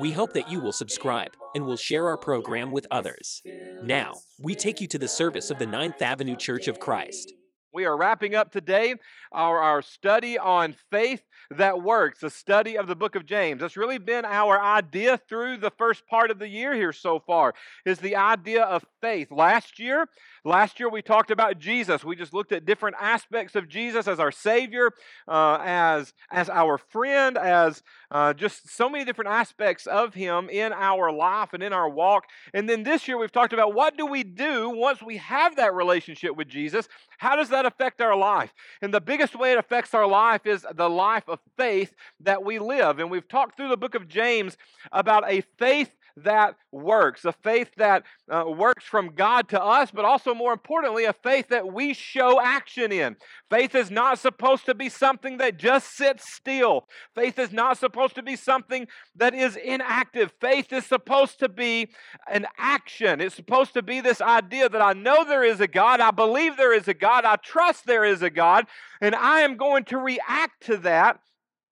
[0.00, 3.42] We hope that you will subscribe and will share our program with others.
[3.82, 7.34] Now, we take you to the service of the Ninth Avenue Church of Christ.
[7.74, 8.94] We are wrapping up today
[9.32, 13.60] our, our study on faith that works, a study of the book of James.
[13.60, 17.54] That's really been our idea through the first part of the year here so far,
[17.84, 19.30] is the idea of faith.
[19.30, 20.06] Last year,
[20.44, 22.04] last year we talked about Jesus.
[22.04, 24.90] We just looked at different aspects of Jesus as our Savior,
[25.28, 30.72] uh, as, as our friend, as uh, just so many different aspects of Him in
[30.72, 32.24] our life and in our walk.
[32.52, 35.74] And then this year we've talked about what do we do once we have that
[35.74, 36.88] relationship with Jesus?
[37.18, 38.52] How does that affect our life?
[38.80, 42.58] And the biggest way it affects our life is the life of faith that we
[42.58, 42.98] live.
[42.98, 44.56] And we've talked through the book of James
[44.90, 50.04] about a faith that works, a faith that uh, works from God to us, but
[50.04, 53.16] also more importantly, a faith that we show action in.
[53.50, 56.86] Faith is not supposed to be something that just sits still.
[57.14, 60.32] Faith is not supposed to be something that is inactive.
[60.40, 61.88] Faith is supposed to be
[62.30, 63.20] an action.
[63.20, 66.56] It's supposed to be this idea that I know there is a God, I believe
[66.56, 68.66] there is a God, I trust there is a God,
[69.00, 71.20] and I am going to react to that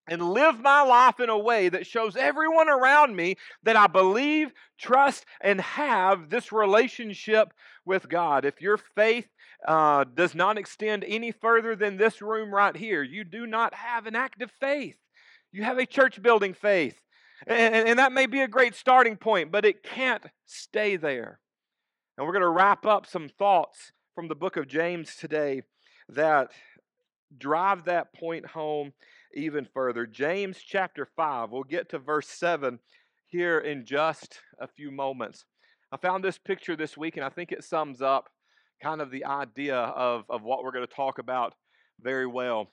[0.08, 4.52] and live my life in a way that shows everyone around me that I believe,
[4.78, 7.52] trust, and have this relationship
[7.84, 8.44] with God.
[8.44, 9.28] If your faith
[9.66, 14.06] uh, does not extend any further than this room right here, you do not have
[14.06, 14.96] an active faith.
[15.52, 17.00] You have a church building faith.
[17.46, 21.40] And, and that may be a great starting point, but it can't stay there.
[22.16, 25.62] And we're going to wrap up some thoughts from the book of James today
[26.08, 26.50] that
[27.38, 28.92] drive that point home
[29.34, 30.06] even further.
[30.06, 32.78] James chapter 5, we'll get to verse 7
[33.26, 35.44] here in just a few moments.
[35.92, 38.28] I found this picture this week, and I think it sums up
[38.82, 41.54] kind of the idea of, of what we're going to talk about
[42.00, 42.70] very well.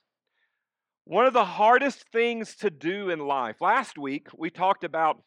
[1.05, 5.21] One of the hardest things to do in life, last week we talked about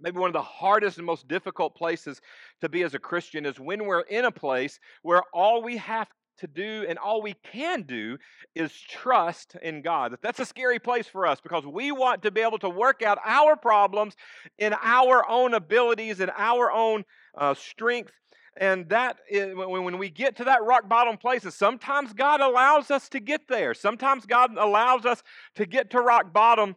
[0.00, 2.20] maybe one of the hardest and most difficult places
[2.60, 6.08] to be as a Christian is when we're in a place where all we have
[6.38, 8.18] to do and all we can do
[8.54, 10.16] is trust in God.
[10.22, 13.18] That's a scary place for us because we want to be able to work out
[13.24, 14.16] our problems
[14.58, 17.04] in our own abilities and our own
[17.36, 18.12] uh, strength.
[18.58, 22.90] And that is, when we get to that rock bottom place, and sometimes God allows
[22.90, 23.74] us to get there.
[23.74, 25.22] Sometimes God allows us
[25.56, 26.74] to get to rock bottom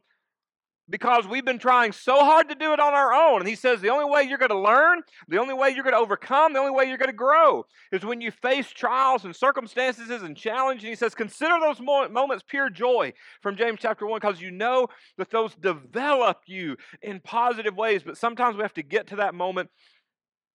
[0.90, 3.42] because we've been trying so hard to do it on our own.
[3.42, 5.94] And he says the only way you're going to learn, the only way you're going
[5.94, 9.36] to overcome, the only way you're going to grow is when you face trials and
[9.36, 10.84] circumstances and challenges.
[10.84, 14.88] And he says, consider those moments pure joy from James chapter 1 because you know
[15.18, 18.02] that those develop you in positive ways.
[18.04, 19.70] But sometimes we have to get to that moment.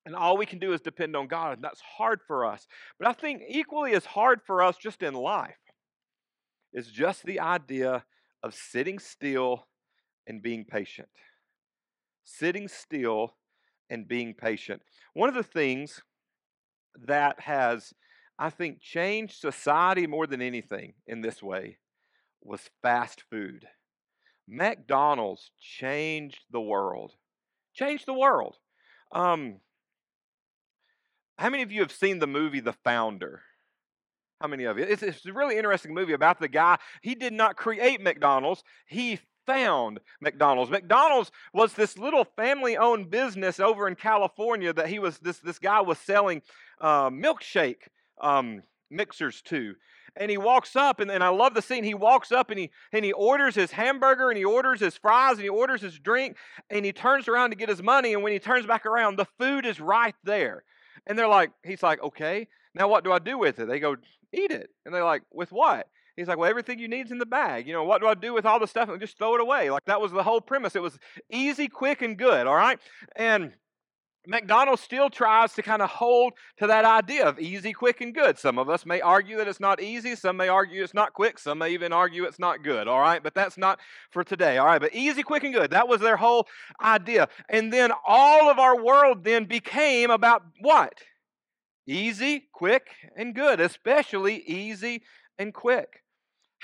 [0.07, 2.67] And all we can do is depend on God, and that's hard for us.
[2.99, 5.57] But I think equally as hard for us just in life
[6.75, 8.05] is just the idea
[8.43, 9.67] of sitting still
[10.27, 11.09] and being patient.
[12.25, 13.35] Sitting still
[13.91, 14.83] and being patient.
[15.13, 16.01] One of the things
[17.07, 17.93] that has,
[18.39, 21.79] I think, changed society more than anything in this way
[22.43, 23.67] was fast food.
[24.47, 27.13] McDonald's changed the world.
[27.75, 28.57] Changed the world.
[29.13, 29.57] Um,
[31.39, 33.43] how many of you have seen the movie The Founder?
[34.41, 34.85] How many of you?
[34.85, 36.79] It's, it's, a really interesting movie about the guy.
[37.03, 40.71] He did not create McDonald's, he found McDonald's.
[40.71, 45.81] McDonald's was this little family-owned business over in California that he was this this guy
[45.81, 46.43] was selling
[46.81, 47.89] uh, milkshake
[48.21, 49.75] um, mixers to.
[50.17, 51.83] And he walks up, and, and I love the scene.
[51.83, 55.35] He walks up and he and he orders his hamburger and he orders his fries
[55.35, 56.37] and he orders his drink
[56.71, 58.15] and he turns around to get his money.
[58.15, 60.63] And when he turns back around, the food is right there.
[61.07, 63.67] And they're like, he's like, okay, now what do I do with it?
[63.67, 63.97] They go,
[64.33, 64.71] eat it.
[64.87, 65.89] And they're like, with what?
[66.17, 67.67] He's like, well, everything you need is in the bag.
[67.67, 68.89] You know, what do I do with all the stuff?
[68.89, 69.71] And just throw it away.
[69.71, 70.77] Like that was the whole premise.
[70.77, 70.99] It was
[71.31, 72.47] easy, quick, and good.
[72.47, 72.79] All right.
[73.17, 73.53] And
[74.27, 78.39] McDonald's still tries to kind of hold to that idea of easy, quick, and good.
[78.39, 80.15] Some of us may argue that it's not easy.
[80.15, 81.39] Some may argue it's not quick.
[81.39, 82.87] Some may even argue it's not good.
[82.87, 83.23] All right.
[83.23, 83.81] But that's not
[84.13, 84.57] for today.
[84.59, 84.81] All right.
[84.81, 85.73] But easy, quick, and good.
[85.73, 86.47] That was their whole
[86.81, 87.29] idea.
[87.49, 90.95] And then all of our world then became about what?
[91.89, 92.87] Easy, quick,
[93.17, 95.03] and good, especially easy
[95.39, 96.04] and quick.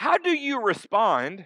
[0.00, 1.44] How do you respond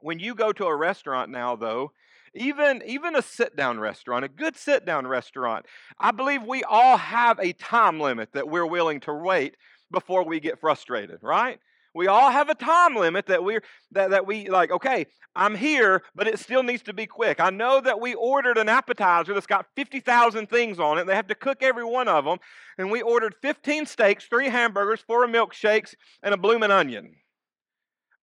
[0.00, 1.92] when you go to a restaurant now, though,
[2.34, 5.64] even, even a sit down restaurant, a good sit down restaurant,
[5.98, 9.56] I believe we all have a time limit that we're willing to wait
[9.90, 11.58] before we get frustrated, right?
[11.94, 13.62] We all have a time limit that we're
[13.92, 17.40] that, that we like, okay, I'm here, but it still needs to be quick.
[17.40, 21.06] I know that we ordered an appetizer that's got 50,000 things on it.
[21.06, 22.40] They have to cook every one of them.
[22.76, 27.14] And we ordered 15 steaks, three hamburgers, four milkshakes, and a bloomin' onion.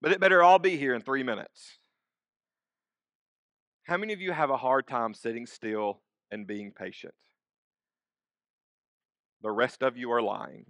[0.01, 1.79] But it better all be here in three minutes.
[3.85, 6.01] How many of you have a hard time sitting still
[6.31, 7.15] and being patient?
[9.43, 10.67] The rest of you are lying.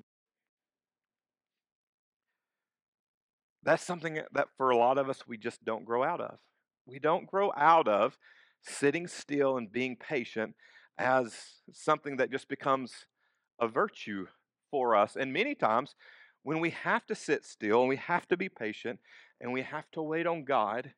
[3.63, 6.39] That's something that for a lot of us we just don't grow out of.
[6.87, 8.17] We don't grow out of
[8.63, 10.55] sitting still and being patient
[10.99, 11.35] as
[11.73, 12.93] something that just becomes
[13.61, 14.27] a virtue
[14.71, 15.17] for us.
[15.17, 15.95] And many times
[16.47, 19.01] when we have to sit still and we have to be patient
[19.41, 20.93] and we have to wait on God,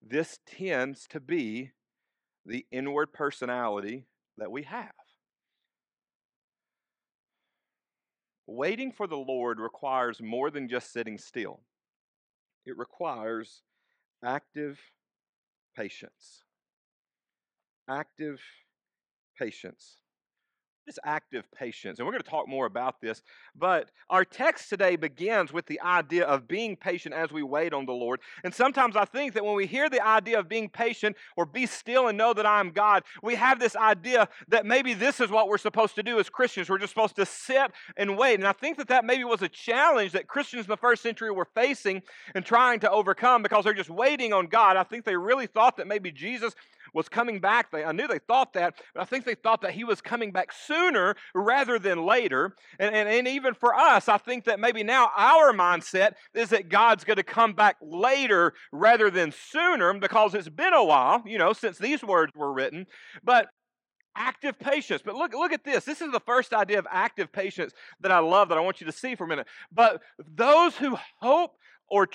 [0.00, 1.72] this tends to be
[2.46, 4.06] the inward personality
[4.38, 4.94] that we have.
[8.46, 11.60] Waiting for the Lord requires more than just sitting still
[12.64, 13.60] it requires
[14.24, 14.80] active
[15.76, 16.42] patience.
[17.86, 18.40] Active
[19.38, 19.98] patience
[20.86, 21.98] this active patience.
[21.98, 23.22] And we're going to talk more about this.
[23.56, 27.86] But our text today begins with the idea of being patient as we wait on
[27.86, 28.20] the Lord.
[28.44, 31.66] And sometimes I think that when we hear the idea of being patient or be
[31.66, 35.28] still and know that I am God, we have this idea that maybe this is
[35.28, 36.70] what we're supposed to do as Christians.
[36.70, 38.34] We're just supposed to sit and wait.
[38.34, 41.32] And I think that that maybe was a challenge that Christians in the first century
[41.32, 42.02] were facing
[42.36, 44.76] and trying to overcome because they're just waiting on God.
[44.76, 46.54] I think they really thought that maybe Jesus
[46.96, 47.70] was coming back.
[47.70, 50.32] They, I knew they thought that, but I think they thought that he was coming
[50.32, 52.56] back sooner rather than later.
[52.80, 56.70] And, and, and even for us, I think that maybe now our mindset is that
[56.70, 61.36] God's going to come back later rather than sooner because it's been a while, you
[61.36, 62.86] know, since these words were written.
[63.22, 63.48] But
[64.16, 65.02] active patience.
[65.04, 65.84] But look, look at this.
[65.84, 68.86] This is the first idea of active patience that I love that I want you
[68.86, 69.46] to see for a minute.
[69.70, 71.52] But those who hope
[71.88, 72.08] or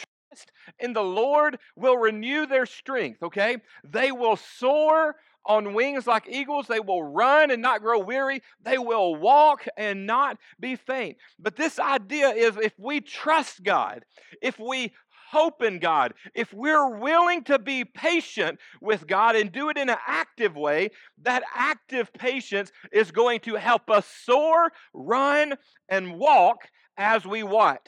[0.80, 3.58] in the Lord will renew their strength, okay?
[3.84, 6.68] They will soar on wings like eagles.
[6.68, 8.42] They will run and not grow weary.
[8.64, 11.18] They will walk and not be faint.
[11.40, 14.06] But this idea is if we trust God,
[14.42, 14.94] if we
[15.32, 19.90] hope in God, if we're willing to be patient with God and do it in
[19.90, 20.90] an active way,
[21.24, 25.56] that active patience is going to help us soar, run,
[25.88, 26.68] and walk
[26.98, 27.88] as we what?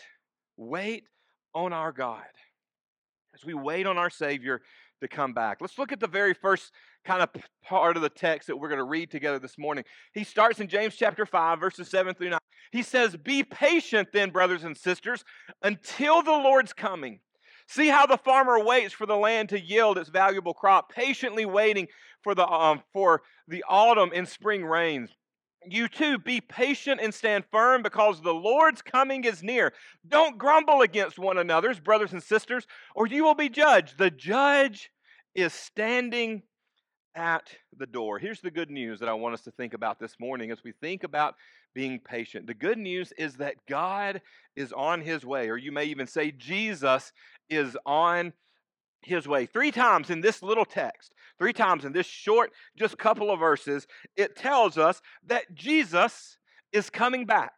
[0.56, 1.04] Wait
[1.54, 2.24] on our God,
[3.34, 4.62] as we wait on our Savior
[5.02, 5.58] to come back.
[5.62, 6.72] Let's look at the very first
[7.06, 7.30] kind of
[7.64, 9.84] part of the text that we're going to read together this morning.
[10.14, 12.40] He starts in James chapter 5, verses 7 through 9.
[12.72, 15.24] He says, Be patient then, brothers and sisters,
[15.62, 17.20] until the Lord's coming.
[17.68, 21.88] See how the farmer waits for the land to yield its valuable crop, patiently waiting
[22.22, 25.10] for the, um, for the autumn and spring rains.
[25.68, 29.74] You too, be patient and stand firm because the Lord's coming is near.
[30.08, 33.98] Don't grumble against one another's brothers and sisters, or you will be judged.
[33.98, 34.92] The judge
[35.36, 36.44] is standing
[37.16, 38.20] at the door.
[38.20, 40.72] Here's the good news that I want us to think about this morning as we
[40.72, 41.36] think about
[41.74, 42.48] being patient.
[42.48, 44.22] The good news is that God
[44.56, 47.12] is on his way, or you may even say Jesus
[47.50, 48.34] is on
[49.06, 49.46] his way.
[49.46, 53.88] Three times in this little text, three times in this short, just couple of verses,
[54.16, 56.38] it tells us that Jesus
[56.72, 57.54] is coming back.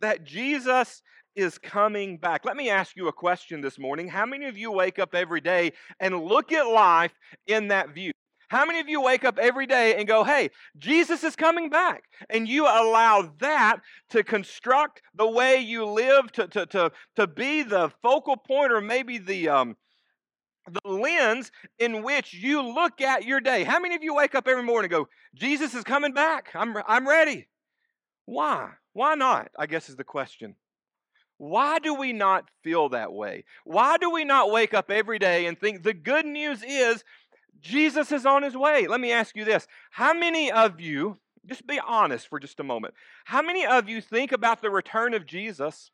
[0.00, 1.02] That Jesus
[1.34, 2.44] is coming back.
[2.44, 4.08] Let me ask you a question this morning.
[4.08, 7.12] How many of you wake up every day and look at life
[7.46, 8.12] in that view?
[8.48, 12.04] How many of you wake up every day and go, hey, Jesus is coming back?
[12.30, 17.62] And you allow that to construct the way you live, to, to, to, to be
[17.62, 19.76] the focal point or maybe the, um,
[20.72, 23.64] the lens in which you look at your day.
[23.64, 26.50] How many of you wake up every morning and go, Jesus is coming back?
[26.54, 27.48] I'm, I'm ready.
[28.26, 28.70] Why?
[28.92, 29.50] Why not?
[29.58, 30.54] I guess is the question.
[31.38, 33.44] Why do we not feel that way?
[33.64, 37.04] Why do we not wake up every day and think the good news is
[37.60, 38.86] Jesus is on his way?
[38.88, 39.66] Let me ask you this.
[39.90, 42.94] How many of you, just be honest for just a moment,
[43.24, 45.92] how many of you think about the return of Jesus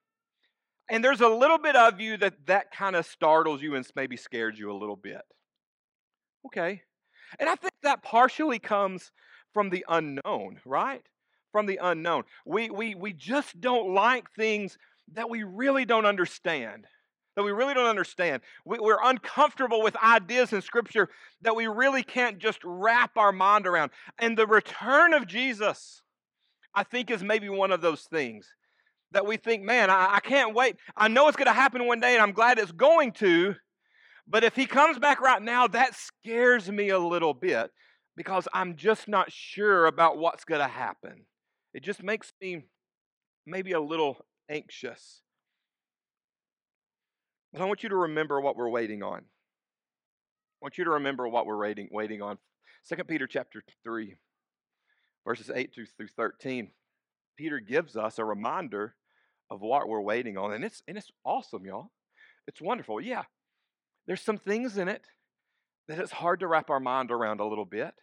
[0.91, 4.17] and there's a little bit of you that that kind of startles you and maybe
[4.17, 5.23] scares you a little bit.
[6.47, 6.83] Okay.
[7.39, 9.11] And I think that partially comes
[9.53, 11.03] from the unknown, right?
[11.53, 12.25] From the unknown.
[12.45, 14.77] We, we, we just don't like things
[15.13, 16.87] that we really don't understand.
[17.37, 18.43] That we really don't understand.
[18.65, 21.09] We, we're uncomfortable with ideas in Scripture
[21.43, 23.91] that we really can't just wrap our mind around.
[24.19, 26.03] And the return of Jesus,
[26.75, 28.53] I think, is maybe one of those things
[29.15, 30.77] that we think, man, I, I can't wait.
[30.97, 33.55] I know it's going to happen one day, and I'm glad it's going to,
[34.27, 37.71] But if he comes back right now, that scares me a little bit
[38.17, 41.27] because I'm just not sure about what's going to happen.
[41.75, 42.65] It just makes me
[43.47, 45.21] maybe a little anxious.
[47.53, 49.19] But I want you to remember what we're waiting on.
[49.19, 52.39] I want you to remember what we're waiting, waiting on.
[52.89, 54.15] 2 Peter chapter 3,
[55.27, 56.71] verses 8 through 13.
[57.37, 58.95] Peter gives us a reminder
[59.51, 60.53] of what we're waiting on.
[60.53, 61.91] And it's and it's awesome, y'all.
[62.47, 63.01] It's wonderful.
[63.01, 63.23] Yeah.
[64.07, 65.07] There's some things in it
[65.89, 67.95] that it's hard to wrap our mind around a little bit.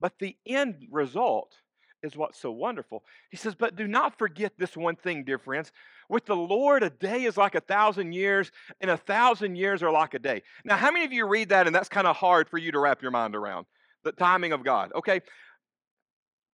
[0.00, 1.54] But the end result
[2.02, 3.02] is what's so wonderful.
[3.30, 5.72] He says, But do not forget this one thing, dear friends.
[6.08, 9.90] With the Lord, a day is like a thousand years, and a thousand years are
[9.90, 10.42] like a day.
[10.64, 12.78] Now, how many of you read that and that's kind of hard for you to
[12.78, 13.66] wrap your mind around?
[14.04, 14.92] The timing of God.
[14.94, 15.20] Okay.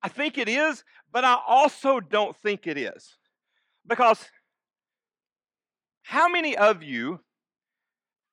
[0.03, 3.17] I think it is, but I also don't think it is.
[3.87, 4.31] Because
[6.03, 7.21] how many of you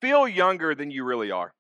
[0.02, 1.54] feel younger than you really are?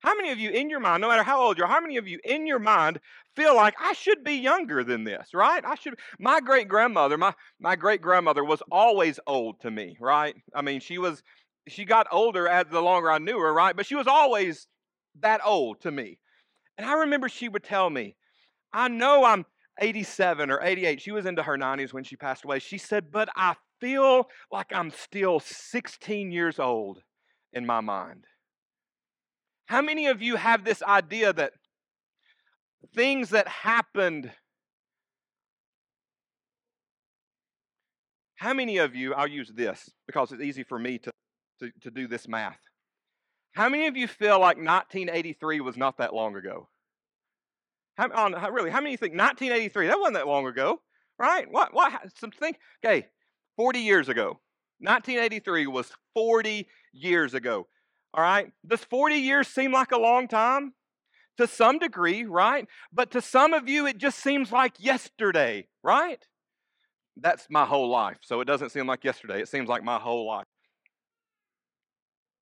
[0.00, 1.96] How many of you in your mind, no matter how old you are, how many
[1.96, 3.00] of you in your mind
[3.34, 5.64] feel like I should be younger than this, right?
[5.64, 10.36] I should my great grandmother, my my great grandmother was always old to me, right?
[10.54, 11.22] I mean, she was
[11.66, 13.76] she got older as the longer I knew her, right?
[13.76, 14.68] But she was always
[15.20, 16.18] that old to me.
[16.76, 18.14] And I remember she would tell me,
[18.72, 19.44] I know I'm
[19.78, 21.00] 87 or 88.
[21.00, 22.58] She was into her 90s when she passed away.
[22.58, 27.02] She said, But I feel like I'm still 16 years old
[27.52, 28.24] in my mind.
[29.66, 31.52] How many of you have this idea that
[32.94, 34.30] things that happened,
[38.36, 41.12] how many of you, I'll use this because it's easy for me to,
[41.60, 42.58] to, to do this math.
[43.52, 46.68] How many of you feel like 1983 was not that long ago?
[47.98, 49.88] How, on, how, really, how many think 1983?
[49.88, 50.80] That wasn't that long ago,
[51.18, 51.46] right?
[51.50, 51.74] What?
[51.74, 51.92] What?
[52.16, 52.56] Some think.
[52.84, 53.08] Okay,
[53.56, 54.38] 40 years ago.
[54.80, 57.66] 1983 was 40 years ago.
[58.14, 58.52] All right?
[58.64, 60.74] Does 40 years seem like a long time?
[61.38, 62.66] To some degree, right?
[62.92, 66.24] But to some of you, it just seems like yesterday, right?
[67.16, 68.18] That's my whole life.
[68.22, 69.42] So it doesn't seem like yesterday.
[69.42, 70.46] It seems like my whole life.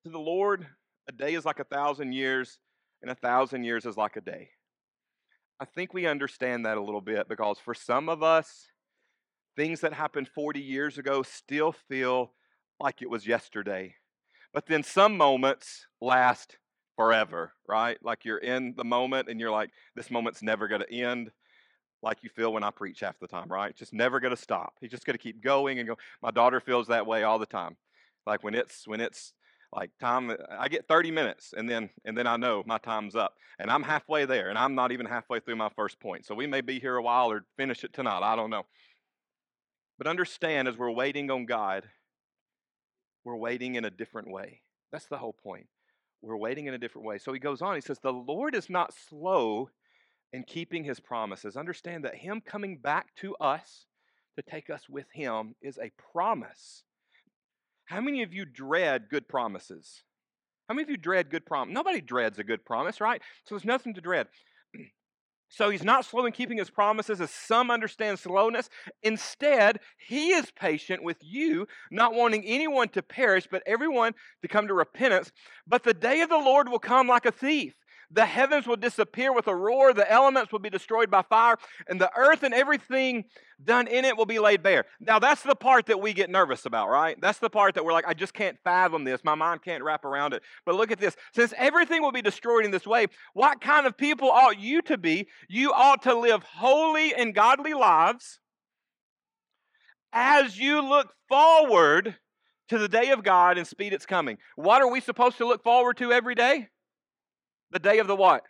[0.05, 0.67] To the Lord,
[1.09, 2.59] a day is like a thousand years,
[3.01, 4.51] and a thousand years is like a day.
[5.59, 8.67] I think we understand that a little bit because for some of us,
[9.57, 12.33] things that happened 40 years ago still feel
[12.79, 13.95] like it was yesterday.
[14.53, 16.59] But then some moments last
[16.97, 17.99] forever, right?
[18.03, 21.31] Like you're in the moment and you're like, this moment's never going to end.
[22.03, 23.75] Like you feel when I preach half the time, right?
[23.75, 24.75] Just never going to stop.
[24.81, 25.97] He's just going to keep going and go.
[26.23, 27.77] My daughter feels that way all the time.
[28.27, 29.33] Like when it's when it's
[29.73, 33.35] like time I get 30 minutes and then and then I know my time's up.
[33.59, 36.27] And I'm halfway there and I'm not even halfway through my first point.
[36.27, 38.23] So we may be here a while or finish it tonight.
[38.23, 38.65] I don't know.
[39.99, 41.85] But understand as we're waiting on God,
[43.25, 44.61] we're waiting in a different way.
[44.93, 45.67] That's the whole point.
[46.23, 47.19] We're waiting in a different way.
[47.19, 49.71] So he goes on, he says, The Lord is not slow
[50.33, 51.57] in keeping his promises.
[51.57, 53.87] Understand that him coming back to us
[54.37, 56.85] to take us with him is a promise.
[57.87, 60.03] How many of you dread good promises?
[60.69, 61.73] How many of you dread good promise?
[61.73, 63.23] Nobody dreads a good promise, right?
[63.45, 64.29] So there's nothing to dread.
[65.49, 68.69] So he's not slow in keeping his promises, as some understand slowness.
[69.05, 74.67] Instead, he is patient with you, not wanting anyone to perish, but everyone to come
[74.67, 75.31] to repentance.
[75.65, 77.75] But the day of the Lord will come like a thief.
[78.11, 81.57] The heavens will disappear with a roar, the elements will be destroyed by fire,
[81.89, 83.25] and the earth and everything
[83.63, 84.85] done in it will be laid bare.
[85.01, 87.17] Now, that's the part that we get nervous about, right?
[87.21, 89.25] That's the part that we're like, I just can't fathom this.
[89.25, 90.43] My mind can't wrap around it.
[90.65, 91.17] But look at this.
[91.35, 94.99] Since everything will be destroyed in this way, what kind of people ought you to
[94.99, 95.29] be?
[95.49, 98.41] You ought to live holy and godly lives
[100.13, 102.17] as you look forward
[102.69, 104.39] to the day of God and speed its coming.
[104.57, 106.69] What are we supposed to look forward to every day?
[107.71, 108.45] The day of the what?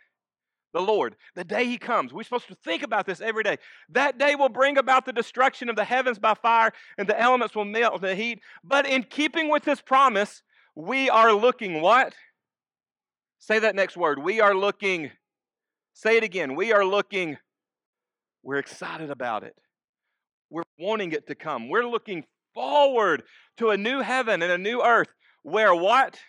[0.73, 1.15] The Lord.
[1.35, 2.13] The day He comes.
[2.13, 3.57] We're supposed to think about this every day.
[3.89, 7.55] That day will bring about the destruction of the heavens by fire, and the elements
[7.55, 8.39] will melt with the heat.
[8.63, 10.43] But in keeping with this promise,
[10.75, 12.13] we are looking what?
[13.39, 14.19] Say that next word.
[14.19, 15.11] We are looking.
[15.93, 16.55] Say it again.
[16.55, 17.37] We are looking.
[18.43, 19.55] We're excited about it.
[20.49, 21.69] We're wanting it to come.
[21.69, 23.23] We're looking forward
[23.57, 25.09] to a new heaven and a new earth
[25.43, 26.19] where what?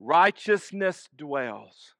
[0.00, 1.94] Righteousness dwells.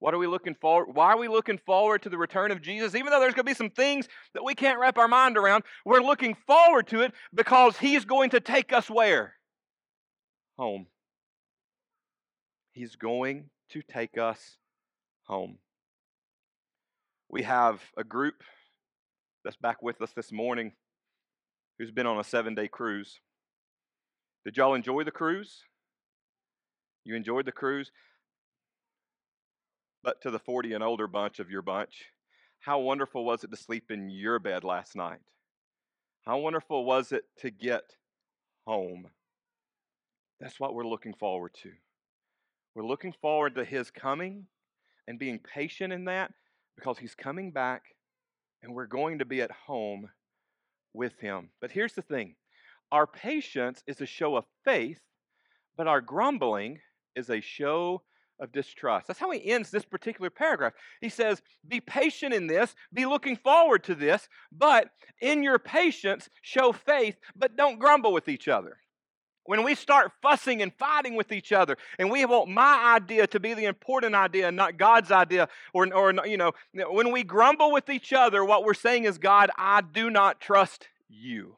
[0.00, 0.94] What are we looking forward?
[0.94, 2.94] Why are we looking forward to the return of Jesus?
[2.94, 5.62] Even though there's going to be some things that we can't wrap our mind around,
[5.84, 9.34] we're looking forward to it because He's going to take us where?
[10.58, 10.86] Home.
[12.72, 14.56] He's going to take us
[15.24, 15.58] home.
[17.28, 18.42] We have a group
[19.44, 20.72] that's back with us this morning
[21.78, 23.20] who's been on a seven day cruise.
[24.46, 25.60] Did y'all enjoy the cruise?
[27.04, 27.90] You enjoyed the cruise?
[30.02, 32.06] But to the 40 and older bunch of your bunch,
[32.60, 35.20] how wonderful was it to sleep in your bed last night?
[36.24, 37.82] How wonderful was it to get
[38.66, 39.08] home?
[40.40, 41.70] That's what we're looking forward to.
[42.74, 44.46] We're looking forward to His coming
[45.08, 46.32] and being patient in that
[46.76, 47.82] because He's coming back
[48.62, 50.10] and we're going to be at home
[50.94, 51.50] with Him.
[51.60, 52.36] But here's the thing
[52.92, 55.00] our patience is a show of faith,
[55.76, 56.80] but our grumbling
[57.16, 58.02] is a show
[58.40, 59.06] of distrust.
[59.06, 60.72] That's how he ends this particular paragraph.
[61.00, 66.28] He says, Be patient in this, be looking forward to this, but in your patience,
[66.42, 68.78] show faith, but don't grumble with each other.
[69.44, 73.40] When we start fussing and fighting with each other, and we want my idea to
[73.40, 77.72] be the important idea and not God's idea, or, or you know, when we grumble
[77.72, 81.56] with each other, what we're saying is, God, I do not trust you.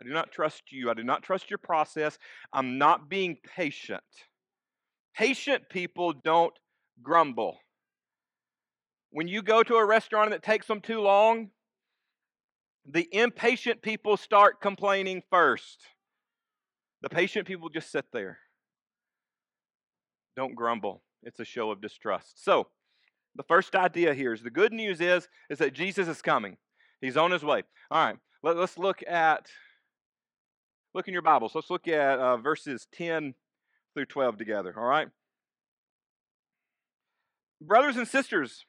[0.00, 0.90] I do not trust you.
[0.90, 2.18] I do not trust your process.
[2.52, 4.02] I'm not being patient.
[5.16, 6.54] Patient people don't
[7.02, 7.58] grumble.
[9.10, 11.50] When you go to a restaurant it takes them too long,
[12.86, 15.82] the impatient people start complaining first.
[17.02, 18.38] The patient people just sit there.
[20.36, 21.02] Don't grumble.
[21.22, 22.42] It's a show of distrust.
[22.42, 22.68] So,
[23.36, 26.56] the first idea here is the good news is is that Jesus is coming.
[27.00, 27.62] He's on his way.
[27.90, 28.16] All right.
[28.42, 29.46] Let, us look at
[30.94, 31.54] look in your Bibles.
[31.54, 33.34] Let's look at uh, verses 10
[33.94, 35.08] through 12 together, all right?
[37.60, 38.64] Brothers and sisters,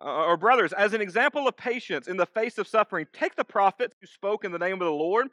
[0.00, 3.44] uh, or brothers, as an example of patience in the face of suffering, take the
[3.44, 5.28] prophets who spoke in the name of the Lord.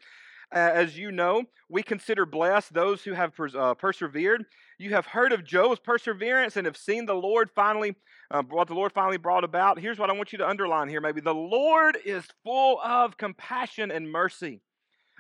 [0.52, 4.46] As you know, we consider blessed those who have uh, persevered.
[4.80, 7.96] You have heard of Job's perseverance and have seen the Lord finally,
[8.32, 9.80] uh, what the Lord finally brought about.
[9.80, 11.20] Here's what I want you to underline here maybe.
[11.20, 14.62] The Lord is full of compassion and mercy.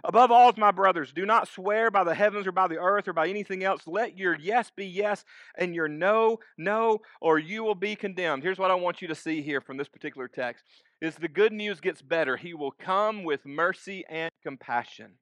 [0.03, 3.13] Above all, my brothers, do not swear by the heavens or by the earth or
[3.13, 3.81] by anything else.
[3.87, 5.25] Let your yes be yes
[5.57, 8.43] and your no, no, or you will be condemned.
[8.43, 10.63] Here's what I want you to see here from this particular text
[11.01, 12.37] is the good news gets better.
[12.37, 15.13] He will come with mercy and compassion.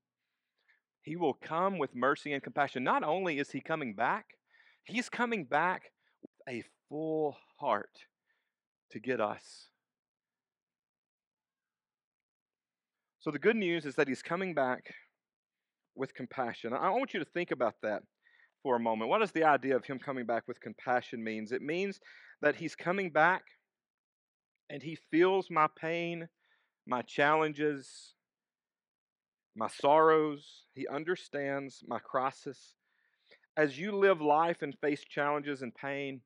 [1.01, 2.83] He will come with mercy and compassion.
[2.83, 4.25] Not only is he coming back,
[4.83, 7.91] he's coming back with a full heart
[8.91, 9.67] to get us
[13.25, 14.93] So the good news is that he's coming back
[15.95, 16.73] with compassion.
[16.73, 18.03] I want you to think about that
[18.61, 19.09] for a moment.
[19.09, 21.51] What does the idea of him coming back with compassion means?
[21.51, 21.99] It means
[22.43, 23.41] that he's coming back
[24.69, 26.29] and he feels my pain,
[26.85, 28.13] my challenges,
[29.55, 30.65] my sorrows.
[30.75, 32.75] He understands my crisis.
[33.57, 36.21] As you live life and face challenges and pain,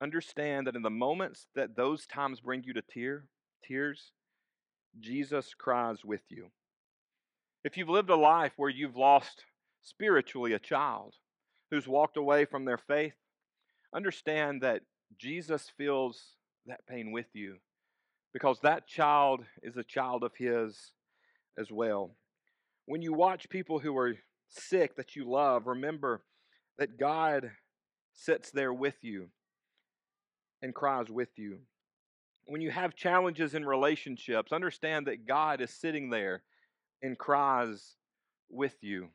[0.00, 3.24] understand that in the moments that those times bring you to tear,
[3.66, 4.12] tears,
[5.00, 6.46] Jesus cries with you.
[7.64, 9.44] If you've lived a life where you've lost
[9.82, 11.14] spiritually a child
[11.70, 13.14] who's walked away from their faith,
[13.94, 14.82] understand that
[15.18, 17.56] Jesus feels that pain with you
[18.32, 20.92] because that child is a child of His
[21.58, 22.16] as well.
[22.86, 24.14] When you watch people who are
[24.48, 26.22] sick that you love, remember
[26.78, 27.50] that God
[28.14, 29.28] sits there with you
[30.62, 31.58] and cries with you
[32.46, 36.42] when you have challenges in relationships, understand that God is sitting there
[37.02, 37.96] and cries
[38.48, 39.08] with you.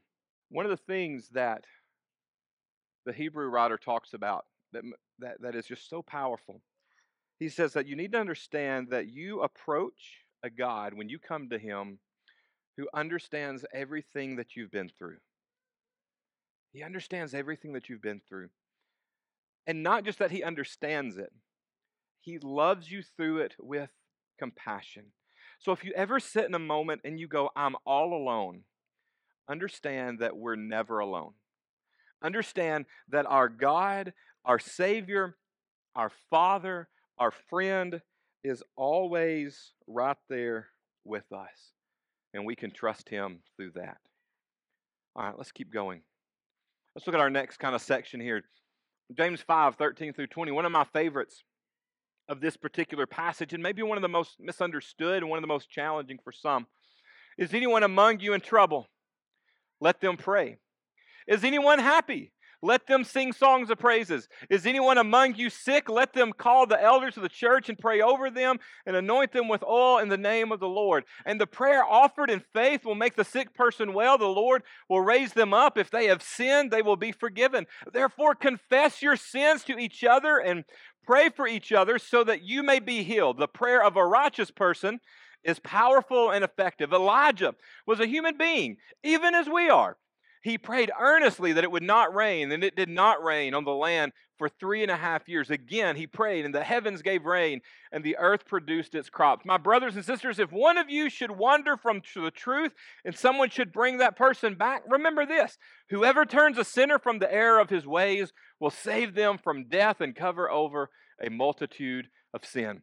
[0.49, 1.63] One of the things that
[3.05, 4.83] the Hebrew writer talks about that,
[5.19, 6.61] that, that is just so powerful,
[7.39, 11.49] he says that you need to understand that you approach a God when you come
[11.49, 11.99] to Him
[12.77, 15.17] who understands everything that you've been through.
[16.73, 18.49] He understands everything that you've been through.
[19.67, 21.31] And not just that He understands it,
[22.21, 23.89] he loves you through it with
[24.39, 25.05] compassion.
[25.59, 28.63] So if you ever sit in a moment and you go, I'm all alone,
[29.49, 31.33] understand that we're never alone.
[32.23, 34.13] Understand that our God,
[34.45, 35.35] our Savior,
[35.95, 38.01] our Father, our friend
[38.43, 40.67] is always right there
[41.03, 41.73] with us.
[42.33, 43.97] And we can trust Him through that.
[45.15, 46.01] All right, let's keep going.
[46.95, 48.43] Let's look at our next kind of section here.
[49.17, 51.43] James 5 13 through 20, one of my favorites
[52.31, 55.47] of this particular passage, and maybe one of the most misunderstood and one of the
[55.47, 56.65] most challenging for some.
[57.37, 58.87] Is anyone among you in trouble?
[59.81, 60.57] Let them pray.
[61.27, 62.31] Is anyone happy?
[62.63, 64.29] Let them sing songs of praises.
[64.49, 65.89] Is anyone among you sick?
[65.89, 69.47] Let them call the elders of the church and pray over them and anoint them
[69.47, 71.03] with oil in the name of the Lord.
[71.25, 74.19] And the prayer offered in faith will make the sick person well.
[74.19, 75.75] The Lord will raise them up.
[75.75, 77.65] If they have sinned, they will be forgiven.
[77.91, 80.63] Therefore, confess your sins to each other and
[81.05, 83.37] pray for each other so that you may be healed.
[83.37, 84.99] The prayer of a righteous person
[85.43, 86.93] is powerful and effective.
[86.93, 89.97] Elijah was a human being, even as we are.
[90.41, 93.71] He prayed earnestly that it would not rain, and it did not rain on the
[93.71, 95.51] land for three and a half years.
[95.51, 99.45] Again, he prayed, and the heavens gave rain, and the earth produced its crops.
[99.45, 102.73] My brothers and sisters, if one of you should wander from the truth
[103.05, 105.59] and someone should bring that person back, remember this
[105.91, 110.01] whoever turns a sinner from the error of his ways will save them from death
[110.01, 110.89] and cover over
[111.23, 112.81] a multitude of sin.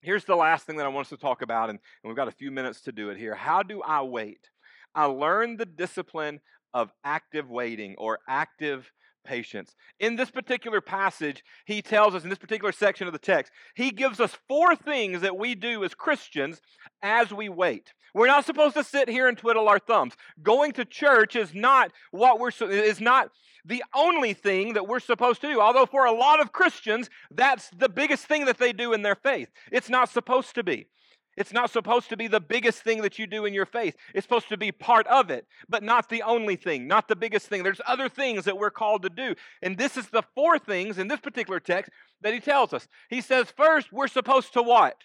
[0.00, 2.28] Here's the last thing that I want us to talk about, and, and we've got
[2.28, 3.34] a few minutes to do it here.
[3.34, 4.48] How do I wait?
[4.94, 6.40] I learned the discipline
[6.74, 8.90] of active waiting or active
[9.24, 9.74] patience.
[9.98, 13.90] In this particular passage, he tells us, in this particular section of the text, he
[13.90, 16.60] gives us four things that we do as Christians
[17.02, 17.92] as we wait.
[18.14, 20.14] We're not supposed to sit here and twiddle our thumbs.
[20.42, 23.30] Going to church is not what we're is not
[23.64, 25.60] the only thing that we're supposed to do.
[25.60, 29.14] Although for a lot of Christians, that's the biggest thing that they do in their
[29.14, 29.48] faith.
[29.70, 30.86] It's not supposed to be.
[31.36, 33.96] It's not supposed to be the biggest thing that you do in your faith.
[34.14, 37.46] It's supposed to be part of it, but not the only thing, not the biggest
[37.46, 37.62] thing.
[37.62, 39.34] There's other things that we're called to do.
[39.62, 42.88] And this is the four things in this particular text that he tells us.
[43.08, 44.96] He says, first, we're supposed to what?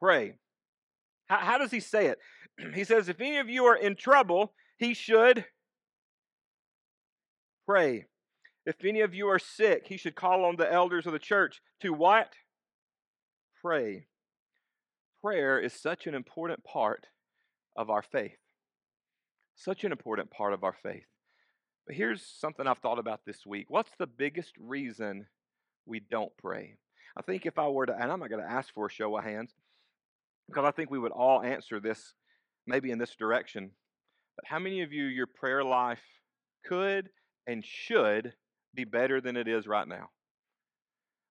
[0.00, 0.34] Pray.
[1.26, 2.18] How, how does he say it?
[2.74, 5.44] he says, if any of you are in trouble, he should
[7.66, 8.06] pray.
[8.64, 11.60] If any of you are sick, he should call on the elders of the church
[11.82, 12.32] to what?
[13.60, 14.06] Pray
[15.22, 17.06] prayer is such an important part
[17.76, 18.36] of our faith.
[19.54, 21.06] Such an important part of our faith.
[21.86, 23.66] But here's something I've thought about this week.
[23.68, 25.26] What's the biggest reason
[25.86, 26.76] we don't pray?
[27.16, 29.16] I think if I were to, and I'm not going to ask for a show
[29.16, 29.52] of hands,
[30.48, 32.14] because I think we would all answer this
[32.66, 33.70] maybe in this direction.
[34.36, 36.02] But how many of you, your prayer life
[36.64, 37.10] could
[37.46, 38.32] and should
[38.74, 40.10] be better than it is right now?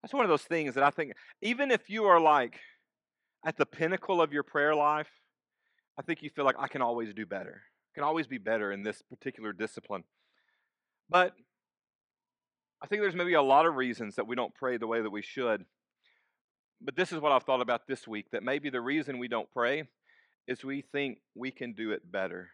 [0.01, 2.59] That's one of those things that I think, even if you are like,
[3.45, 5.09] at the pinnacle of your prayer life,
[5.97, 7.61] I think you feel like I can always do better.
[7.63, 10.03] I can always be better in this particular discipline.
[11.09, 11.33] But
[12.81, 15.09] I think there's maybe a lot of reasons that we don't pray the way that
[15.09, 15.65] we should.
[16.81, 19.51] But this is what I've thought about this week that maybe the reason we don't
[19.51, 19.83] pray
[20.47, 22.49] is we think we can do it better.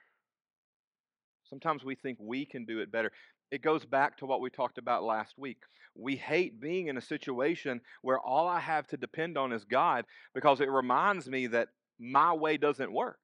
[1.49, 3.11] Sometimes we think we can do it better.
[3.51, 5.59] It goes back to what we talked about last week.
[5.95, 10.05] We hate being in a situation where all I have to depend on is God
[10.33, 13.19] because it reminds me that my way doesn't work.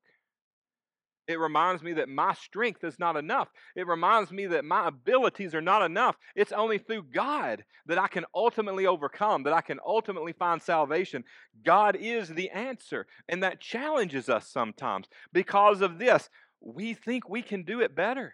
[1.28, 3.48] It reminds me that my strength is not enough.
[3.76, 6.18] It reminds me that my abilities are not enough.
[6.36, 11.24] It's only through God that I can ultimately overcome, that I can ultimately find salvation.
[11.64, 13.08] God is the answer.
[13.30, 15.08] And that challenges us sometimes.
[15.32, 18.34] Because of this, we think we can do it better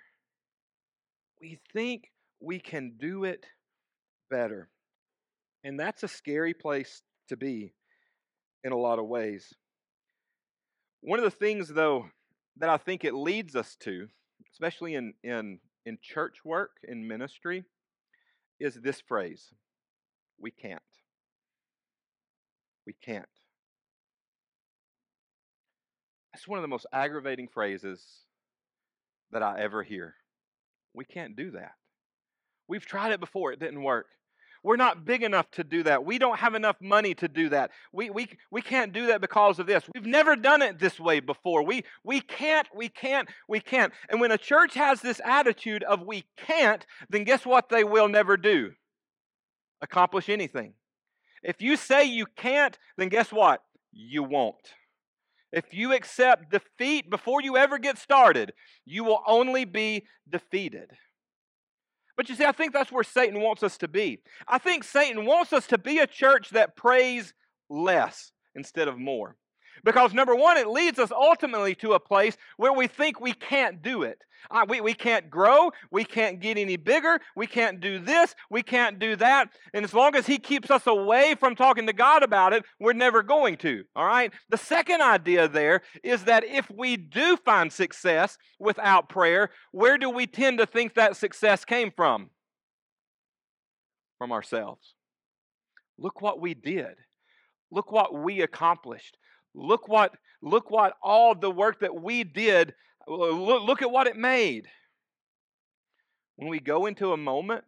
[1.41, 3.45] we think we can do it
[4.29, 4.69] better.
[5.63, 7.73] And that's a scary place to be
[8.63, 9.53] in a lot of ways.
[11.01, 12.07] One of the things, though,
[12.57, 14.07] that I think it leads us to,
[14.51, 17.63] especially in, in, in church work, in ministry,
[18.59, 19.53] is this phrase
[20.39, 20.81] we can't.
[22.85, 23.25] We can't.
[26.33, 28.03] That's one of the most aggravating phrases
[29.31, 30.15] that I ever hear.
[30.99, 31.71] We can't do that.
[32.67, 34.07] We've tried it before, it didn't work.
[34.65, 36.03] We're not big enough to do that.
[36.03, 37.71] We don't have enough money to do that.
[37.93, 39.85] We, we, we can't do that because of this.
[39.95, 41.63] We've never done it this way before.
[41.63, 43.93] We, we can't, we can't, we can't.
[44.09, 48.09] And when a church has this attitude of we can't, then guess what they will
[48.09, 48.71] never do?
[49.81, 50.73] Accomplish anything.
[51.43, 53.63] If you say you can't, then guess what?
[53.93, 54.73] You won't.
[55.51, 58.53] If you accept defeat before you ever get started,
[58.85, 60.91] you will only be defeated.
[62.15, 64.21] But you see, I think that's where Satan wants us to be.
[64.47, 67.33] I think Satan wants us to be a church that prays
[67.69, 69.37] less instead of more.
[69.83, 73.81] Because number one, it leads us ultimately to a place where we think we can't
[73.81, 74.23] do it.
[74.51, 75.71] Uh, we, we can't grow.
[75.91, 77.19] We can't get any bigger.
[77.35, 78.35] We can't do this.
[78.49, 79.49] We can't do that.
[79.73, 82.93] And as long as He keeps us away from talking to God about it, we're
[82.93, 83.83] never going to.
[83.95, 84.31] All right?
[84.49, 90.09] The second idea there is that if we do find success without prayer, where do
[90.09, 92.29] we tend to think that success came from?
[94.17, 94.95] From ourselves.
[95.97, 96.95] Look what we did.
[97.71, 99.17] Look what we accomplished.
[99.53, 102.73] Look what, look what all the work that we did,
[103.07, 104.67] uh, look, look at what it made.
[106.35, 107.65] When we go into a moment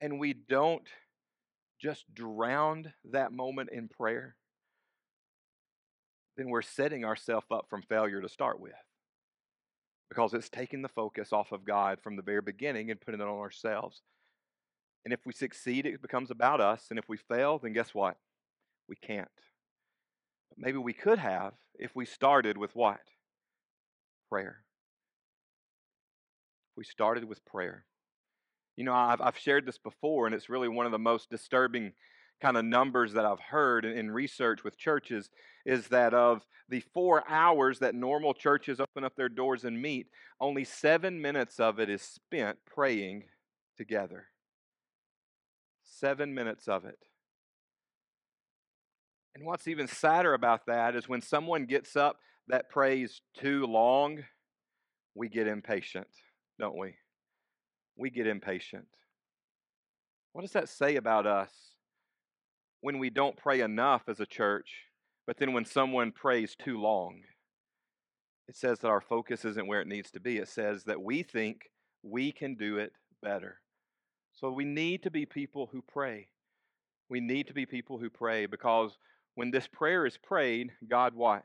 [0.00, 0.86] and we don't
[1.80, 4.36] just drown that moment in prayer,
[6.36, 8.72] then we're setting ourselves up from failure to start with.
[10.08, 13.26] Because it's taking the focus off of God from the very beginning and putting it
[13.26, 14.02] on ourselves.
[15.04, 16.86] And if we succeed, it becomes about us.
[16.90, 18.16] And if we fail, then guess what?
[18.88, 19.28] We can't.
[20.56, 23.00] Maybe we could have if we started with what?
[24.28, 24.62] Prayer.
[26.76, 27.84] we started with prayer.
[28.76, 31.92] You know, I've, I've shared this before, and it's really one of the most disturbing
[32.40, 35.30] kind of numbers that I've heard in, in research with churches
[35.64, 40.08] is that of the four hours that normal churches open up their doors and meet,
[40.40, 43.24] only seven minutes of it is spent praying
[43.76, 44.26] together.
[45.84, 46.98] Seven minutes of it.
[49.34, 52.18] And what's even sadder about that is when someone gets up
[52.48, 54.22] that prays too long,
[55.14, 56.08] we get impatient,
[56.58, 56.94] don't we?
[57.96, 58.86] We get impatient.
[60.32, 61.50] What does that say about us
[62.80, 64.70] when we don't pray enough as a church,
[65.26, 67.20] but then when someone prays too long?
[68.48, 70.38] It says that our focus isn't where it needs to be.
[70.38, 71.70] It says that we think
[72.02, 72.92] we can do it
[73.22, 73.58] better.
[74.32, 76.28] So we need to be people who pray.
[77.08, 78.96] We need to be people who pray because
[79.34, 81.44] when this prayer is prayed, God what?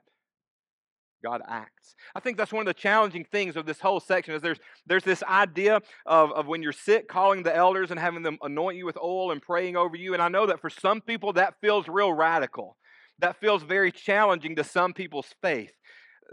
[1.23, 1.95] God acts.
[2.15, 5.03] I think that's one of the challenging things of this whole section is there's there's
[5.03, 8.85] this idea of, of when you're sick, calling the elders and having them anoint you
[8.85, 10.13] with oil and praying over you.
[10.13, 12.77] And I know that for some people that feels real radical.
[13.19, 15.71] That feels very challenging to some people's faith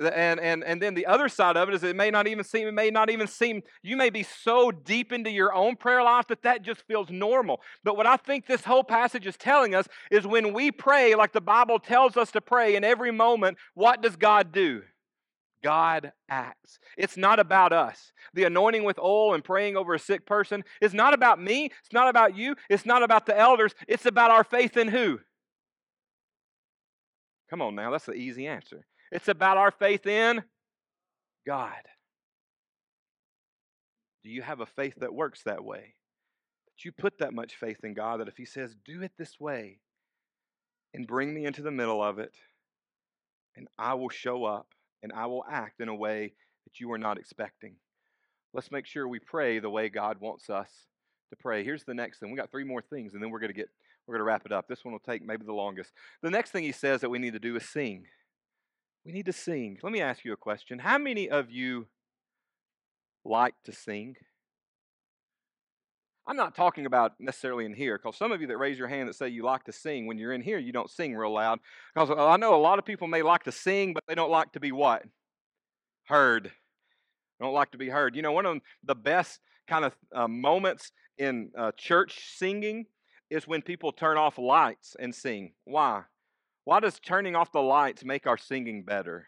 [0.01, 2.67] and and and then the other side of it is it may not even seem
[2.67, 6.27] it may not even seem you may be so deep into your own prayer life
[6.27, 9.87] that that just feels normal but what i think this whole passage is telling us
[10.11, 14.03] is when we pray like the bible tells us to pray in every moment what
[14.03, 14.83] does god do
[15.63, 16.79] God acts.
[16.99, 18.13] It's not about us.
[18.35, 21.71] The anointing with oil and praying over a sick person is not about me.
[21.83, 22.55] It's not about you.
[22.69, 23.75] It's not about the elders.
[23.89, 25.21] It's about our faith in who?
[27.49, 28.85] Come on now, that's the easy answer.
[29.15, 30.43] It's about our faith in
[31.47, 31.71] God.
[34.25, 35.95] Do you have a faith that works that way?
[36.67, 39.39] That you put that much faith in God that if He says, do it this
[39.39, 39.79] way
[40.93, 42.35] and bring me into the middle of it,
[43.57, 44.67] and I will show up
[45.01, 46.33] and I will act in a way
[46.65, 47.77] that you are not expecting.
[48.53, 50.71] Let's make sure we pray the way God wants us
[51.31, 51.63] to pray.
[51.63, 52.33] Here's the next thing.
[52.33, 53.69] We got three more things, and then we're going to get
[54.09, 54.67] we're going to wrap it up.
[54.67, 55.93] This one will take maybe the longest.
[56.21, 58.07] The next thing he says that we need to do is sing.
[59.05, 59.79] We need to sing.
[59.83, 60.79] Let me ask you a question.
[60.79, 61.87] How many of you
[63.25, 64.17] like to sing?
[66.27, 69.11] I'm not talking about necessarily in here, because some of you that raise your hand
[69.11, 71.59] that say you like to sing, when you're in here, you don't sing real loud.
[71.95, 74.31] Because uh, I know a lot of people may like to sing, but they don't
[74.31, 75.03] like to be what?
[76.05, 76.45] Heard.
[76.45, 78.17] They don't like to be heard.
[78.17, 82.87] You know, one of the best kind of uh, moments in uh, church singing
[83.29, 85.53] is when people turn off lights and sing.
[85.65, 86.05] Why?
[86.65, 89.27] Why does turning off the lights make our singing better?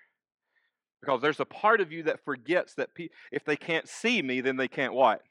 [1.01, 4.41] Because there's a part of you that forgets that pe- if they can't see me,
[4.41, 5.23] then they can't what?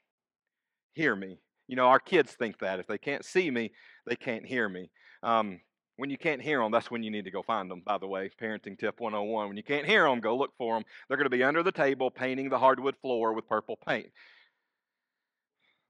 [0.94, 1.38] Hear me.
[1.66, 2.78] You know, our kids think that.
[2.78, 3.72] If they can't see me,
[4.06, 4.90] they can't hear me.
[5.22, 5.60] Um,
[5.96, 8.06] when you can't hear them, that's when you need to go find them, by the
[8.06, 8.30] way.
[8.40, 9.48] Parenting tip 101.
[9.48, 10.84] When you can't hear them, go look for them.
[11.08, 14.10] They're going to be under the table painting the hardwood floor with purple paint.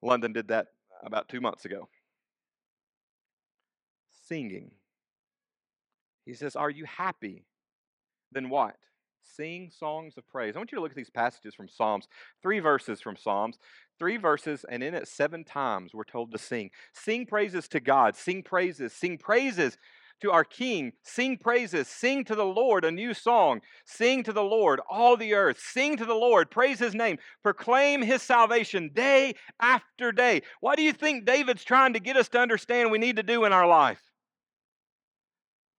[0.03, 0.69] London did that
[1.05, 1.89] about two months ago.
[4.27, 4.71] Singing.
[6.27, 7.47] He says, Are you happy?
[8.33, 8.77] Then what?
[9.23, 10.55] Sing songs of praise.
[10.55, 12.07] I want you to look at these passages from Psalms,
[12.43, 13.59] three verses from Psalms,
[13.99, 16.71] three verses, and in it, seven times we're told to sing.
[16.93, 19.79] Sing praises to God, sing praises, sing praises
[20.21, 24.43] to our King, sing praises, sing to the Lord a new song, sing to the
[24.43, 29.35] Lord all the earth, sing to the Lord, praise his name, proclaim his salvation day
[29.61, 30.43] after day.
[30.61, 33.45] What do you think David's trying to get us to understand we need to do
[33.45, 34.06] in our life?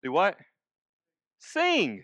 [0.04, 0.38] Do what?
[1.40, 2.04] Sing.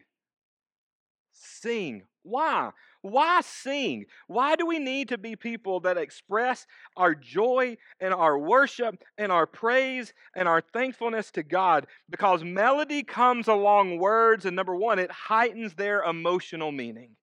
[1.32, 2.03] Sing.
[2.23, 2.71] Why?
[3.01, 4.06] Why sing?
[4.27, 9.29] Why do we need to be people that express our joy and our worship and
[9.29, 11.88] our praise and our thankfulness to God?
[12.10, 17.17] Because melody comes along words, and number one, it heightens their emotional meaning.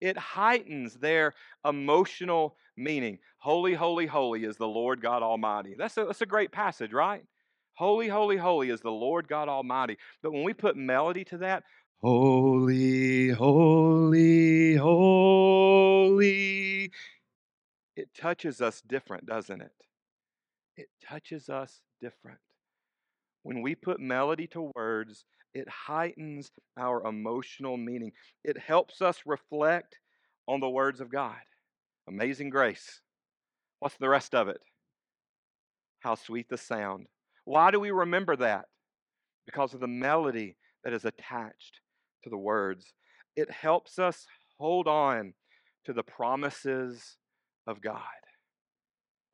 [0.00, 3.18] It heightens their emotional meaning.
[3.36, 5.74] Holy, holy, holy is the Lord God Almighty.
[5.76, 7.22] That's a, that's a great passage, right?
[7.74, 9.96] Holy, holy, holy is the Lord God Almighty.
[10.22, 11.64] But when we put melody to that,
[12.00, 16.22] holy, holy, holy,
[17.96, 19.72] it touches us different, doesn't it?
[20.76, 22.38] It touches us different.
[23.42, 28.12] When we put melody to words, it heightens our emotional meaning.
[28.44, 29.98] It helps us reflect
[30.46, 31.36] on the words of God.
[32.08, 33.00] Amazing grace.
[33.80, 34.60] What's the rest of it?
[36.00, 37.06] How sweet the sound
[37.44, 38.66] why do we remember that?
[39.46, 41.80] Because of the melody that is attached
[42.24, 42.92] to the words.
[43.36, 44.26] It helps us
[44.58, 45.34] hold on
[45.84, 47.16] to the promises
[47.66, 48.00] of God.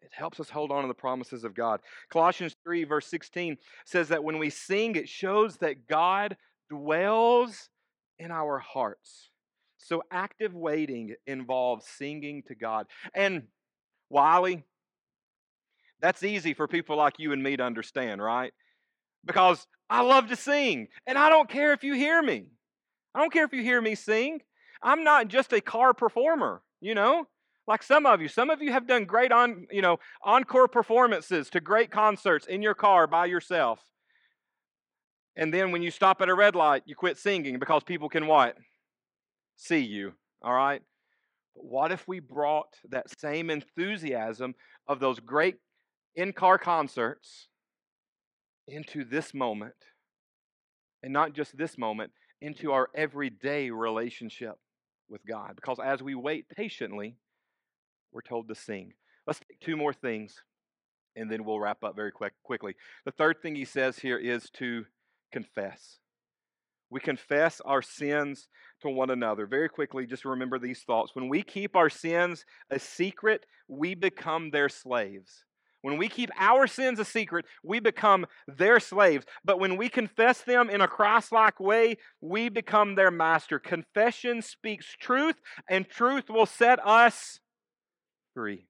[0.00, 1.80] It helps us hold on to the promises of God.
[2.10, 6.36] Colossians 3, verse 16 says that when we sing, it shows that God
[6.70, 7.68] dwells
[8.18, 9.30] in our hearts.
[9.76, 12.86] So active waiting involves singing to God.
[13.14, 13.44] And
[14.10, 14.64] Wiley,
[16.00, 18.52] that's easy for people like you and me to understand, right?
[19.24, 22.50] Because I love to sing, and I don't care if you hear me.
[23.14, 24.40] I don't care if you hear me sing.
[24.82, 27.26] I'm not just a car performer, you know?
[27.66, 31.50] Like some of you, some of you have done great on, you know, encore performances
[31.50, 33.80] to great concerts in your car by yourself.
[35.36, 38.26] And then when you stop at a red light, you quit singing because people can
[38.26, 38.56] what?
[39.56, 40.80] See you, all right?
[41.54, 44.54] But what if we brought that same enthusiasm
[44.86, 45.56] of those great
[46.18, 47.46] in car concerts
[48.66, 49.74] into this moment?
[51.02, 54.56] And not just this moment, into our everyday relationship
[55.08, 55.52] with God.
[55.54, 57.16] Because as we wait patiently,
[58.12, 58.94] we're told to sing.
[59.28, 60.42] Let's take two more things
[61.14, 62.74] and then we'll wrap up very quick, quickly.
[63.04, 64.86] The third thing he says here is to
[65.32, 65.98] confess.
[66.90, 68.48] We confess our sins
[68.82, 69.46] to one another.
[69.46, 71.14] Very quickly, just remember these thoughts.
[71.14, 75.44] When we keep our sins a secret, we become their slaves.
[75.82, 79.26] When we keep our sins a secret, we become their slaves.
[79.44, 83.58] But when we confess them in a Christ like way, we become their master.
[83.58, 85.36] Confession speaks truth,
[85.68, 87.40] and truth will set us
[88.34, 88.67] free.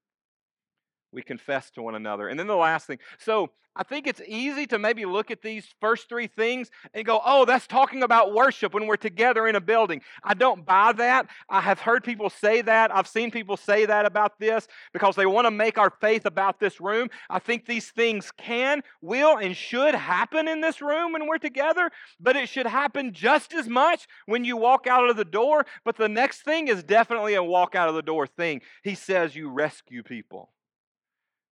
[1.12, 2.28] We confess to one another.
[2.28, 2.98] And then the last thing.
[3.18, 7.20] So I think it's easy to maybe look at these first three things and go,
[7.24, 10.02] oh, that's talking about worship when we're together in a building.
[10.24, 11.28] I don't buy that.
[11.48, 12.92] I have heard people say that.
[12.92, 16.58] I've seen people say that about this because they want to make our faith about
[16.58, 17.08] this room.
[17.30, 21.92] I think these things can, will, and should happen in this room when we're together,
[22.18, 25.64] but it should happen just as much when you walk out of the door.
[25.84, 28.60] But the next thing is definitely a walk out of the door thing.
[28.82, 30.50] He says you rescue people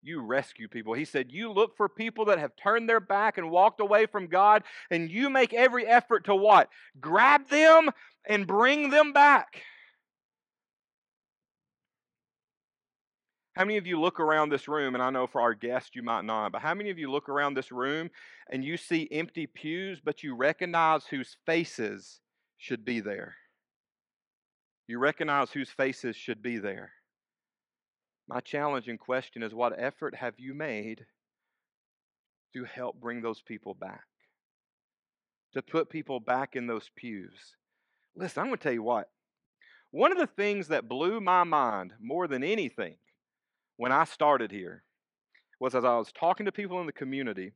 [0.05, 0.93] you rescue people.
[0.93, 4.27] He said, You look for people that have turned their back and walked away from
[4.27, 6.69] God, and you make every effort to what?
[7.01, 7.89] Grab them
[8.27, 9.61] and bring them back.
[13.55, 16.03] How many of you look around this room, and I know for our guests you
[16.03, 18.09] might not, but how many of you look around this room
[18.51, 22.19] and you see empty pews, but you recognize whose faces
[22.57, 23.35] should be there?
[24.87, 26.91] You recognize whose faces should be there.
[28.27, 31.05] My challenge and question is what effort have you made
[32.53, 34.05] to help bring those people back?
[35.53, 37.55] To put people back in those pews?
[38.15, 39.09] Listen, I'm going to tell you what.
[39.91, 42.95] One of the things that blew my mind more than anything
[43.77, 44.83] when I started here
[45.59, 47.53] was as I was talking to people in the community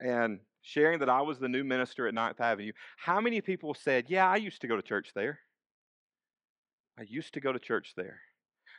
[0.00, 4.06] and sharing that I was the new minister at Ninth Avenue, how many people said,
[4.08, 5.38] Yeah, I used to go to church there?
[6.98, 8.20] I used to go to church there.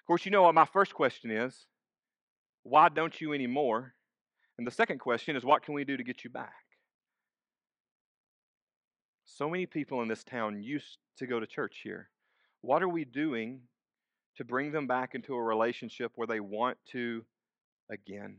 [0.08, 1.66] Of course, you know what my first question is
[2.64, 3.94] why don't you anymore?
[4.58, 6.64] And the second question is what can we do to get you back?
[9.26, 12.08] So many people in this town used to go to church here.
[12.62, 13.64] What are we doing
[14.38, 17.26] to bring them back into a relationship where they want to
[17.92, 18.38] again?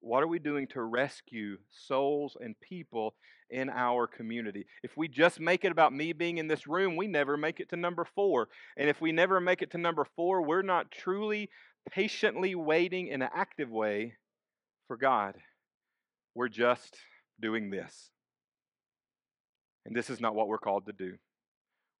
[0.00, 3.14] What are we doing to rescue souls and people
[3.50, 4.66] in our community?
[4.82, 7.68] If we just make it about me being in this room, we never make it
[7.70, 8.48] to number four.
[8.76, 11.50] And if we never make it to number four, we're not truly
[11.90, 14.14] patiently waiting in an active way
[14.88, 15.34] for God.
[16.34, 16.96] We're just
[17.40, 18.10] doing this.
[19.84, 21.16] And this is not what we're called to do.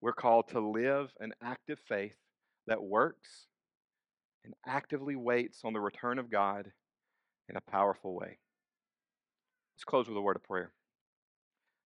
[0.00, 2.16] We're called to live an active faith
[2.66, 3.46] that works
[4.44, 6.70] and actively waits on the return of God
[7.50, 8.38] in a powerful way.
[9.74, 10.72] Let's close with a word of prayer.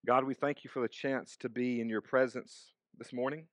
[0.07, 3.47] God, we thank you for the chance to be in your presence this morning.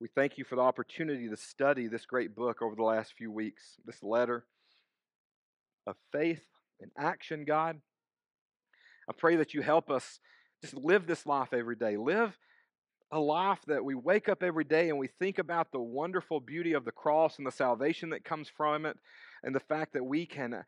[0.00, 3.30] We thank you for the opportunity to study this great book over the last few
[3.30, 4.44] weeks, this letter
[5.86, 6.42] of faith
[6.80, 7.80] and action, God.
[9.08, 10.18] I pray that you help us
[10.62, 11.96] just live this life every day.
[11.96, 12.36] Live
[13.12, 16.72] a life that we wake up every day and we think about the wonderful beauty
[16.72, 18.96] of the cross and the salvation that comes from it,
[19.44, 20.64] and the fact that we can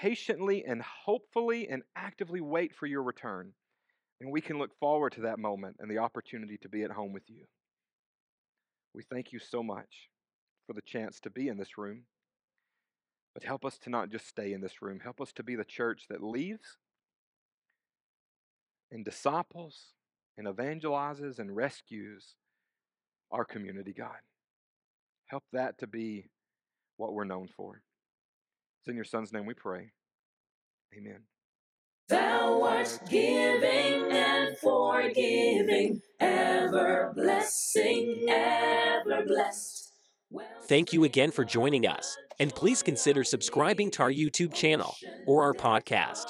[0.00, 3.52] patiently and hopefully and actively wait for your return.
[4.20, 7.12] And we can look forward to that moment and the opportunity to be at home
[7.12, 7.44] with you.
[8.94, 10.08] We thank you so much
[10.66, 12.02] for the chance to be in this room.
[13.34, 15.00] But help us to not just stay in this room.
[15.00, 16.78] Help us to be the church that leaves
[18.92, 19.92] and disciples
[20.38, 22.34] and evangelizes and rescues
[23.30, 24.10] our community, God.
[25.26, 26.30] Help that to be
[26.96, 27.82] what we're known for.
[28.84, 29.92] It's in your son's name we pray.
[30.94, 31.20] Amen.
[32.10, 39.90] Thou art giving and forgiving, ever blessing, ever blessed.
[40.68, 44.94] Thank you again for joining us, and please consider subscribing to our YouTube channel
[45.26, 46.26] or our podcast.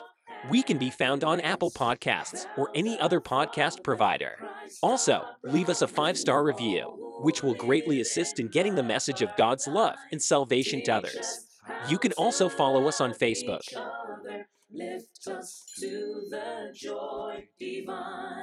[0.49, 4.39] We can be found on Apple Podcasts or any other podcast provider.
[4.81, 9.23] Also, leave us a five star review, which will greatly assist in getting the message
[9.23, 11.44] of God's love and salvation to others.
[11.89, 13.61] You can also follow us on Facebook.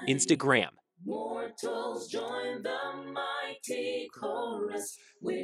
[0.08, 0.70] Instagram.
[4.14, 4.98] Chorus,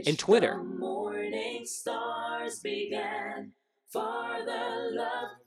[0.06, 0.62] and Twitter.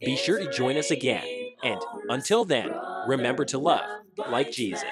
[0.01, 1.25] Be sure to join us again.
[1.63, 2.73] And until then,
[3.07, 4.85] remember to love like Jesus.